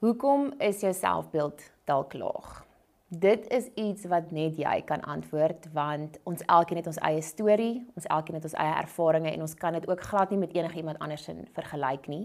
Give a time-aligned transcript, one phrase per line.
[0.00, 2.62] Hoekom is jou selfbeeld dalk laag?
[3.08, 7.82] Dit is iets wat net jy kan antwoord want ons elkeen het ons eie storie,
[7.92, 11.02] ons elkeen het ons eie ervarings en ons kan dit ook glad nie met enigiemand
[11.04, 12.22] anders in vergelyk nie.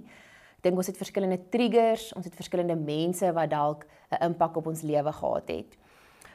[0.56, 4.72] Ek dink ons het verskillende triggers, ons het verskillende mense wat dalk 'n impak op
[4.72, 5.76] ons lewe gehad het.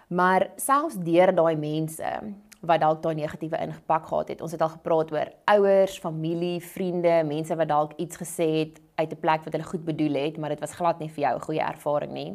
[0.09, 2.11] Maar selfs deur daai mense
[2.61, 4.43] wat dalk daai negatiewe impak gehad het.
[4.43, 9.13] Ons het al gepraat oor ouers, familie, vriende, mense wat dalk iets gesê het uit
[9.13, 11.47] 'n plek wat hulle goed bedoel het, maar dit was glad nie vir jou 'n
[11.49, 12.33] goeie ervaring nie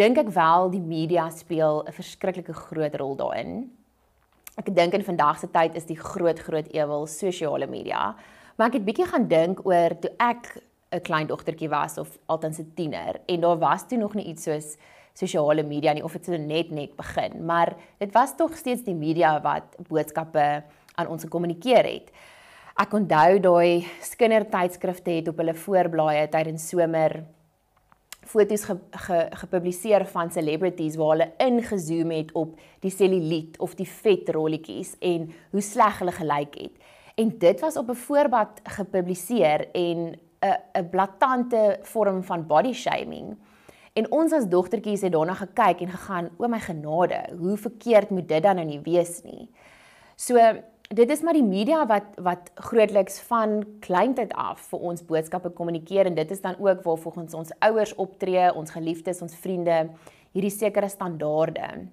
[0.00, 3.70] dink ek wel die media speel 'n verskriklike groot rol daarin.
[4.56, 8.14] Ek dink in vandag se tyd is die groot groot ewel sosiale media.
[8.56, 10.58] Maar ek het bietjie gaan dink oor toe ek
[10.92, 14.42] 'n klein dogtertjie was of altens 'n tiener en daar was toe nog nie iets
[14.44, 14.76] soos
[15.14, 18.94] sosiale media nie of dit so net net begin, maar dit was tog steeds die
[18.94, 20.62] media wat boodskappe
[20.94, 22.10] aan ons gekommunikeer het.
[22.82, 23.84] Ek onthou daai
[24.18, 27.12] kindertydskrifte het op hulle voorblaaie tydens somer
[28.26, 33.86] foto's ge, ge, gepubliseer van celebrities waar hulle ingezoom het op die selluliet of die
[33.86, 36.90] vetrolletjies en hoe sleg hulle gelyk het.
[37.22, 39.98] En dit was op 'n voorblad gepubliseer en
[40.40, 43.36] 'n 'n blaatante vorm van body shaming.
[43.92, 48.28] En ons as dogtertjies het daarna gekyk en gegaan, "O my genade, hoe verkeerd moet
[48.28, 49.50] dit dan nou nie wees nie."
[50.16, 50.38] So
[50.88, 56.06] dit is maar die media wat wat grootliks van kleintyd af vir ons boodskappe kommunikeer
[56.06, 59.88] en dit is dan ook waar volgens ons ouers optree, ons geliefdes, ons vriende
[60.32, 61.88] hierdie sekere standaarde.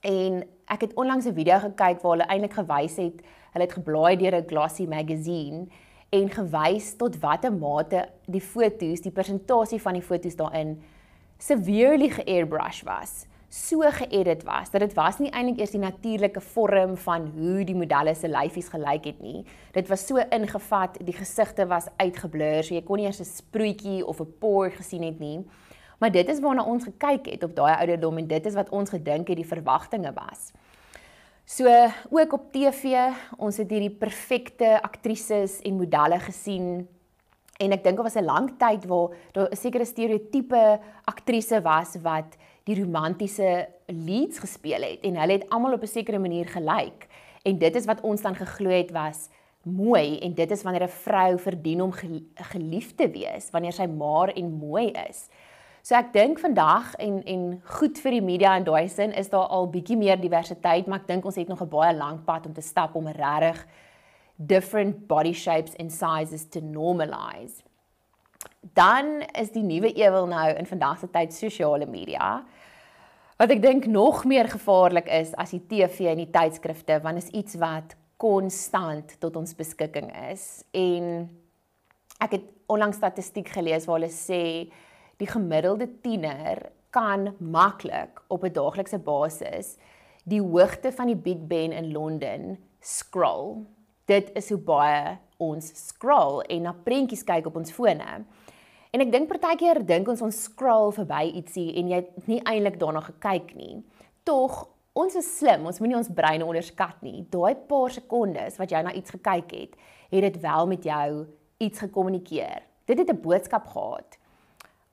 [0.00, 3.22] En ek het onlangs 'n video gekyk waar hulle eintlik gewys het,
[3.52, 5.66] hulle het geblaai deur 'n Glossy magazine
[6.10, 10.82] en gewys tot watter mate die fotos, die persentasie van die fotos daarin
[11.38, 16.96] severely ge-airbrush was so geëdit was dat dit was nie eintlik eers die natuurlike vorm
[17.00, 19.44] van hoe die modelle se lyfies gelyk het nie.
[19.72, 24.04] Dit was so ingevat, die gesigte was uitgeblur, so jy kon nie eers 'n sproetjie
[24.04, 25.44] of 'n pore gesien het nie.
[25.98, 28.90] Maar dit is waarna ons gekyk het op daai ouderdom en dit is wat ons
[28.90, 30.52] gedink het die verwagtinge was.
[31.44, 31.64] So
[32.10, 36.88] ook op TV, ons het hierdie perfekte aktrises en modelle gesien
[37.56, 41.96] en ek dink dit was 'n lang tyd waar daar 'n sekere stereotipe aktrise was
[42.02, 42.36] wat
[42.66, 47.08] die romantiese leads gespeel het en hulle het almal op 'n sekere manier gelyk
[47.44, 49.28] en dit is wat ons dan geglo het was
[49.62, 51.92] mooi en dit is wanneer 'n vrou verdien om
[52.34, 55.28] geliefd te wees wanneer sy maar en mooi is.
[55.82, 59.46] So ek dink vandag en en goed vir die media in daai sin is daar
[59.46, 62.52] al bietjie meer diversiteit, maar ek dink ons het nog 'n baie lang pad om
[62.52, 63.66] te stap om regtig
[64.36, 67.62] different body shapes and sizes to normalize.
[68.74, 72.44] Dan is die nuwe ewel nou in vandag se tyd sosiale media
[73.36, 77.28] wat ek dink nog meer gevaarlik is as die TV en die tydskrifte want is
[77.36, 81.28] iets wat konstant tot ons beskikking is en
[82.24, 84.72] ek het onlangs statistiek gelees waar hulle sê
[85.20, 89.76] die gemiddelde tiener kan maklik op 'n daaglikse basis
[90.24, 93.66] die hoogte van die Big Ben in Londen scroll.
[94.04, 98.24] Dit is hoe baie ons scroll en na prentjies kyk op ons fone.
[98.96, 102.78] En ek dink partykeer dink ons ons scroll verby ietsie en jy het nie eintlik
[102.80, 103.82] daarna gekyk nie.
[104.24, 104.54] Tog,
[104.96, 107.26] ons is slim, ons moenie ons breine onderskat nie.
[107.28, 109.74] Daai paar sekondes wat jy na iets gekyk het,
[110.14, 111.08] het dit wel met jou
[111.66, 112.64] iets gekommunikeer.
[112.88, 114.16] Dit het 'n boodskap gehad.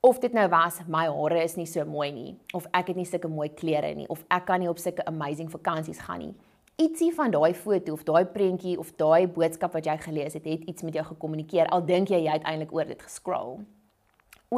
[0.02, 3.06] Of dit nou was my hare is nie so mooi nie of ek het nie
[3.06, 6.34] sulke mooi klere nie of ek kan nie op sulke amazing vakansies gaan nie.
[6.76, 10.64] Ietsie van daai foto of daai prentjie of daai boodskap wat jy gelees het, het
[10.64, 13.64] iets met jou gekommunikeer al dink jy jy het eintlik oor dit gescroll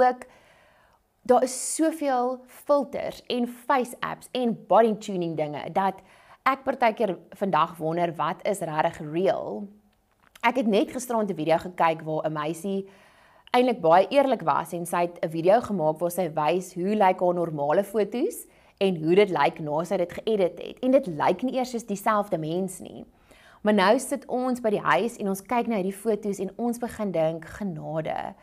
[0.03, 0.27] ook
[1.23, 6.03] daar is soveel filters en face apps en body tuning dinge dat
[6.47, 9.67] ek partykeer vandag wonder wat is regtig real.
[10.41, 12.89] Ek het net gisterond 'n video gekyk waar 'n meisie
[13.51, 17.21] eintlik baie eerlik was en sy het 'n video gemaak waar sy wys hoe lyk
[17.21, 18.47] haar normale fotos
[18.79, 20.79] en hoe dit lyk na sy dit geëdit het.
[20.79, 23.05] En dit lyk nie eers soos dieselfde mens nie.
[23.63, 26.79] Maar nou sit ons by die huis en ons kyk na hierdie fotos en ons
[26.79, 28.35] begin dink genade.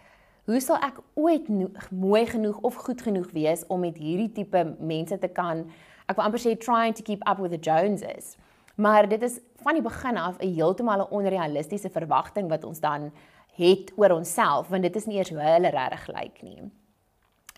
[0.44, 1.48] Hoe sal ek ooit
[1.90, 5.64] mooi genoeg of goed genoeg wees om met hierdie tipe mense te kan
[6.12, 8.36] ek wil amper sê trying to keep up with the Joneses.
[8.76, 13.12] Maar dit is van die begin af 'n heeltemal 'n onrealistiese verwagting wat ons dan
[13.56, 16.72] het oor onsself want dit is nie eers hoe hulle regtig lyk nie.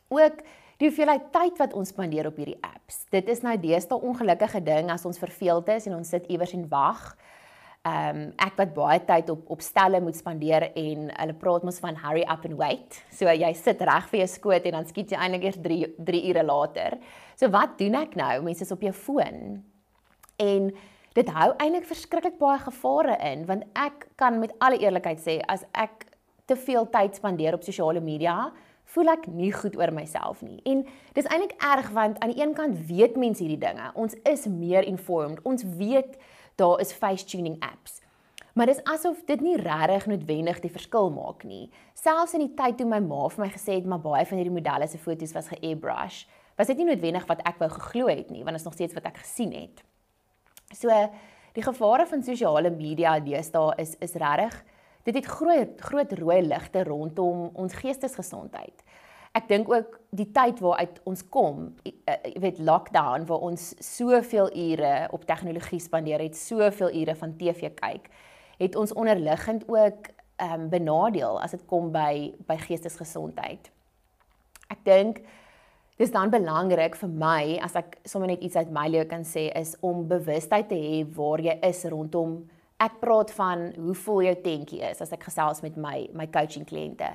[0.10, 0.38] Ook
[0.78, 3.06] die hoeveelheid tyd wat ons spandeer op hierdie apps.
[3.10, 6.68] Dit is nou deesdae ongelukkige ding as ons verveeld is en ons sit iewers en
[6.70, 7.18] wag
[7.86, 11.78] Ehm um, ek wat baie tyd op op stelle moet spandeer en hulle praat mos
[11.84, 12.98] van hurry up and wait.
[13.14, 15.78] So jy sit reg vir jou skoot en dan skiet jy eintlik eers 3
[16.08, 16.98] 3 ure later.
[17.38, 18.34] So wat doen ek nou?
[18.48, 19.62] Mense is op jou foon.
[20.42, 20.72] En
[21.16, 25.62] dit hou eintlik verskriklik baie gevare in want ek kan met alle eerlikheid sê as
[25.78, 26.08] ek
[26.50, 28.50] te veel tyd spandeer op sosiale media,
[28.96, 30.58] voel ek nie goed oor myself nie.
[30.66, 30.82] En
[31.14, 33.92] dis eintlik erg want aan die een kant weet mense hierdie dinge.
[33.94, 35.42] Ons is meer informed.
[35.46, 36.18] Ons weet
[36.56, 38.02] daar is face tuning apps.
[38.56, 41.66] Maar dis asof dit nie regtig noodwendig die verskil maak nie.
[41.94, 44.56] Selfs in die tyd toe my ma vir my gesê het maar baie van hierdie
[44.56, 46.22] modelle se foto's was ge-airbrush,
[46.56, 48.96] was dit nie noodwendig wat ek wou geglo het nie, want dit is nog steeds
[48.96, 49.84] wat ek gesien het.
[50.72, 50.92] So
[51.56, 54.56] die gevare van sosiale media deesdae is is regtig
[55.06, 58.86] dit het groot groot rooi ligte rondom ons geestesgesondheid.
[59.36, 64.94] Ek dink ook die tyd waaruit ons kom, jy weet lockdown waar ons soveel ure
[65.12, 68.08] op tegnologie spandeer het, soveel ure van TV kyk,
[68.62, 73.70] het ons onderliggend ook ehm um, benadeel as dit kom by by geestesgesondheid.
[74.68, 75.22] Ek dink
[76.00, 79.48] dis dan belangrik vir my as ek sommer net iets uit my lewe kan sê
[79.56, 82.42] is om bewustheid te hê waar jy is rondom
[82.84, 86.68] ek praat van hoe voel jou tentjie is as ek gesels met my my coaching
[86.68, 87.08] kliënte.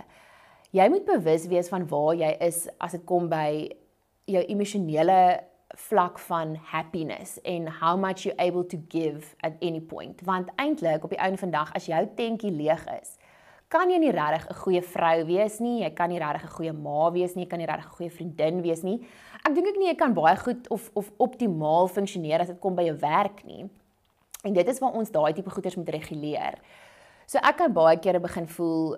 [0.71, 3.71] Jy moet bewus wees van waar jy is as dit kom by
[4.31, 5.41] jou emosionele
[5.89, 10.23] vlak van happiness en how much you able to give at any point.
[10.27, 13.17] Want eintlik op die einde van dag as jou tentjie leeg is
[13.71, 16.73] kan jy nie regtig 'n goeie vrou wees nie jy kan nie regtig 'n goeie
[16.73, 18.99] ma wees nie jy kan nie regtig 'n goeie vriendin wees nie.
[19.47, 22.75] Ek dink ek nie jy kan baie goed of of optimaal funksioneer as dit kom
[22.75, 23.71] by jou werk nie.
[24.45, 26.55] En dit is waar ons daai tipe goeders moet reguleer.
[27.27, 28.97] So ek kan baie kere begin voel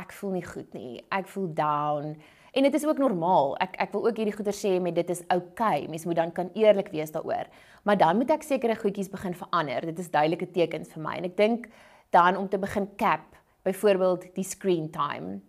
[0.00, 1.04] ek voel nie goed nie.
[1.14, 2.16] Ek voel down.
[2.54, 3.56] En dit is ook normaal.
[3.62, 5.84] Ek ek wil ook hierdie goeders sê met dit is oukei.
[5.84, 5.88] Okay.
[5.90, 7.50] Mens moet dan kan eerlik wees daaroor.
[7.82, 9.86] Maar dan moet ek sekere goedjies begin verander.
[9.90, 11.16] Dit is duidelike tekens vir my.
[11.18, 11.66] En ek dink
[12.14, 13.34] dan om te begin cap,
[13.66, 15.40] byvoorbeeld die screen time.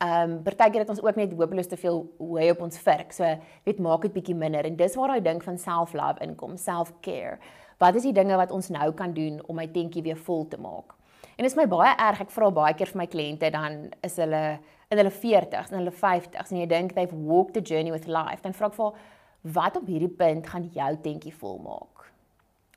[0.00, 3.12] Ehm um, partykeer het ons ook net hopeloos te veel hoe op ons virk.
[3.12, 7.38] So weet maak dit bietjie minder en dis waar daai ding van self-love inkom, self-care
[7.78, 10.60] wat is die dinge wat ons nou kan doen om my tentjie weer vol te
[10.60, 10.94] maak?
[11.36, 14.16] En dit is my baie erg, ek vra baie keer vir my kliënte dan is
[14.22, 14.42] hulle
[14.92, 18.42] in hulle 40s en hulle 50s en jy dink they've walked the journey with life,
[18.44, 18.92] dan vra ek vir
[19.56, 22.06] wat op hierdie punt gaan jou tentjie vol maak?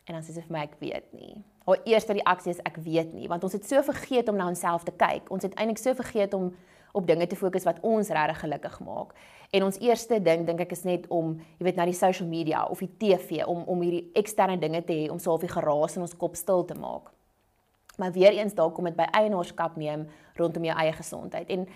[0.08, 1.36] En dan sê sy vir my ek weet nie.
[1.68, 4.88] Haar eerste reaksie is ek weet nie, want ons het so vergeet om na onsself
[4.88, 5.28] te kyk.
[5.36, 6.54] Ons het eintlik so vergeet om
[6.98, 9.12] op dinge te fokus wat ons regtig gelukkig maak.
[9.52, 12.64] En ons eerste ding dink ek is net om, jy weet, na die social media
[12.72, 15.96] of die TV om om hierdie eksterne dinge te hê om so 'n bietjie geraas
[15.96, 17.12] in ons kop stil te maak.
[17.98, 20.08] Maar weer eens daar kom dit by eienaarskap neem
[20.38, 21.50] rondom jou eie gesondheid.
[21.50, 21.68] En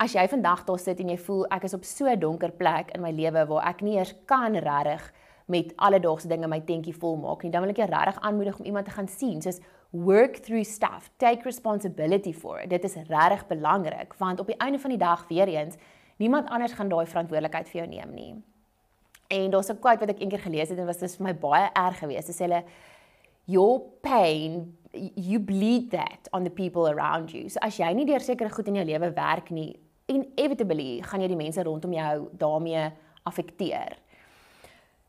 [0.00, 2.90] as jy vandag daar sit en jy voel ek is op so 'n donker plek
[2.94, 5.12] in my lewe waar ek nie eers kan regtig
[5.46, 8.64] met alledaagse dinge my tentjie vol maak nie, dan wil ek jou regtig aanmoedig om
[8.64, 9.60] iemand te gaan sien, soos
[9.90, 12.70] work through stuff, take responsibility for it.
[12.70, 15.76] Dit is regtig belangrik want op die einde van die dag weer eens
[16.16, 18.34] niemand anders gaan daai verantwoordelikheid vir jou neem nie.
[19.28, 21.70] En daar's 'n quote wat ek eendag gelees het en was dit vir my baie
[21.72, 22.26] erg geweest.
[22.26, 22.64] Dit sê hulle
[23.44, 27.48] your pain you bleed that on the people around you.
[27.48, 29.74] So as jy nie deur sekere goed in jou lewe werk nie,
[30.10, 32.88] inevitably gaan jy die mense rondom jou daarmee
[33.28, 33.96] affekteer.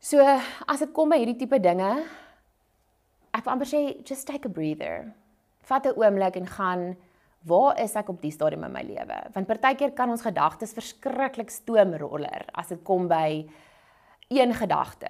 [0.01, 1.89] So as dit kom by hierdie tipe dinge,
[3.31, 5.12] ek wil amper sê just take a breather.
[5.69, 6.95] Vat 'n oomblik en gaan
[7.45, 9.18] waar is ek op die stadium in my lewe?
[9.33, 13.48] Want partykeer kan ons gedagtes verskriklik stoomroller as dit kom by
[14.30, 15.10] een gedagte.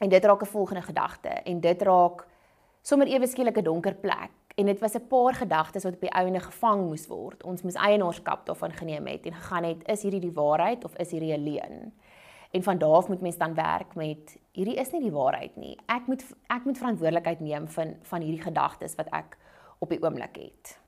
[0.00, 2.26] En dit raak 'n volgende gedagte en dit raak
[2.86, 4.30] sommer ewe skielik 'n donker plek.
[4.54, 7.42] En dit was 'n paar gedagtes wat op die ouene gevang moes word.
[7.42, 11.10] Ons moes eienaarskap daarvan geneem het en gegaan het, is hierdie die waarheid of is
[11.10, 11.92] hierdie 'n leuen?
[12.50, 15.78] En van daar af moet mens dan werk met hierdie is nie die waarheid nie.
[15.86, 19.38] Ek moet ek moet verantwoordelikheid neem van van hierdie gedagtes wat ek
[19.78, 20.80] op die oomblik het.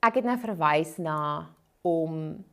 [0.00, 1.48] Ek het nou verwys na
[1.82, 2.44] om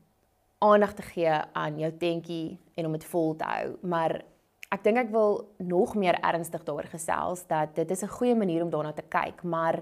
[0.58, 4.22] aandag te gee aan jou tentjie en om dit vol te hou, maar
[4.70, 8.64] ek dink ek wil nog meer ernstig daaroor gesels dat dit is 'n goeie manier
[8.64, 9.82] om daarna te kyk, maar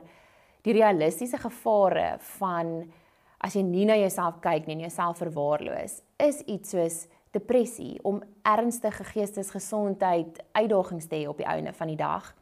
[0.62, 2.92] die realistiese gevare van
[3.40, 8.24] as jy nie na jouself kyk nie en jouself verwaarloos, is iets soos depressie, om
[8.42, 12.36] ernstige geestesgesondheid uitdagings te hê op die einde van die dag.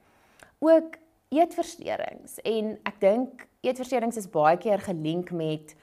[0.60, 0.98] Ook
[1.30, 5.76] eetversteurings en ek dink eetversteurings is baie keer gelink met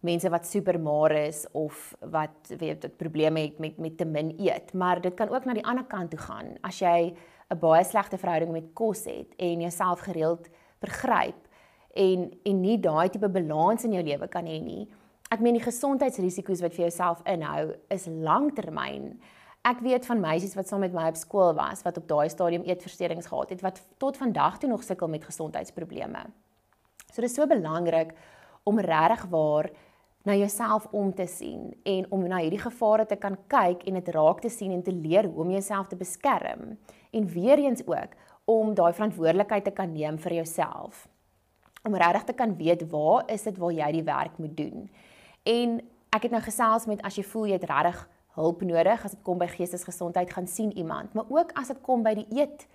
[0.00, 4.72] mense wat supermaar is of wat weet dit probleme het met met te min eet,
[4.72, 6.56] maar dit kan ook na die ander kant toe gaan.
[6.62, 7.14] As jy
[7.50, 11.48] 'n baie slegte verhouding met kos het en jouself gereeld vergryp
[11.94, 14.88] en en nie daai tipe balans in jou lewe kan hê nie,
[15.30, 19.20] ek meen die gesondheidsrisiko's wat vir jouself inhou is langtermyn.
[19.62, 22.62] Ek weet van meisies wat saam met my op skool was wat op daai stadium
[22.62, 26.24] eetversteurings gehad het wat tot vandag toe nog sukkel met gesondheidsprobleme.
[27.12, 28.14] So dit is so belangrik
[28.64, 29.70] om regtig waar
[30.22, 34.10] na jouself om te sien en om na hierdie gevare te kan kyk en dit
[34.14, 36.76] raak te sien en te leer hoe om jouself te beskerm
[37.10, 41.06] en weer eens ook om daai verantwoordelikheid te kan neem vir jouself.
[41.86, 44.90] Om regtig te kan weet waar is dit waar jy die werk moet doen.
[45.42, 45.78] En
[46.10, 48.02] ek het nou gesels met as jy voel jy het regtig
[48.36, 52.04] hulp nodig as dit kom by geestesgesondheid gaan sien iemand, maar ook as dit kom
[52.06, 52.66] by die eet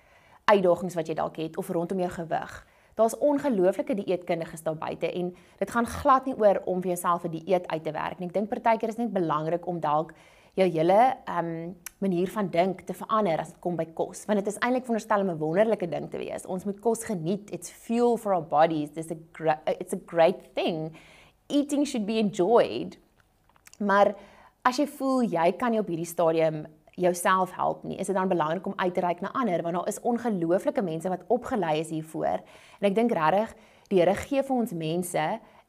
[0.46, 2.56] uitdagings wat jy dalk het of rondom jou gewig.
[2.96, 7.32] Daar's ongelooflike dieetkundiges daar buite en dit gaan glad nie oor om vir jouself 'n
[7.32, 8.28] die dieet uit te werk nie.
[8.28, 10.14] Ek dink partykeer is dit net belangrik om dalk
[10.54, 14.40] jou hele ehm um, manier van dink te verander as dit kom by kos, want
[14.40, 16.46] dit is eintlik veronderstel om 'n wonderlike ding te wees.
[16.46, 17.52] Ons moet kos geniet.
[17.52, 18.92] It's fuel for our bodies.
[18.92, 19.16] This a
[19.80, 20.96] it's a great thing.
[21.48, 22.98] Eating should be enjoyed.
[23.80, 24.16] Maar
[24.62, 28.28] as jy voel jy kan nie op hierdie stadium jouself help nie, is dit dan
[28.32, 31.90] belangrik om uit te reik na ander want daar is ongelooflike mense wat opgelei is
[31.90, 32.42] hiervoor.
[32.80, 33.56] En ek dink regtig
[33.92, 35.25] die Here gee vir ons mense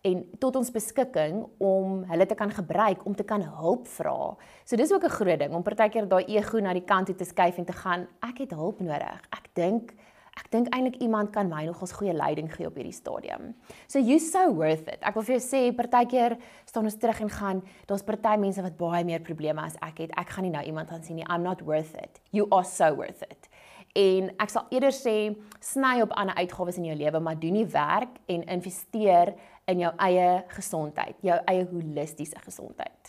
[0.07, 4.37] en tot ons beskikking om hulle te kan gebruik om te kan hulp vra.
[4.65, 7.25] So dis ook 'n groot ding om partykeer daai ego na die kant toe te
[7.25, 9.21] skuif en te gaan, ek het hulp nodig.
[9.31, 9.95] Ek dink
[10.37, 13.55] ek dink eintlik iemand kan my nog ons goeie leiding gee op hierdie stadium.
[13.89, 15.01] So you so worth it.
[15.01, 16.37] Ek wil vir jou sê partykeer
[16.69, 20.17] staan ons terug en gaan, daar's party mense wat baie meer probleme as ek het.
[20.21, 21.27] Ek gaan nie nou iemand aan sien nie.
[21.29, 22.21] I'm not worth it.
[22.31, 23.51] You are so worth it
[23.97, 25.17] en ek sal eerder sê
[25.65, 29.33] sny op ander uitgawes in jou lewe, maar doen nie werk en investeer
[29.71, 33.06] in jou eie gesondheid, jou eie holistiese gesondheid.